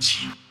[0.00, 0.49] 지.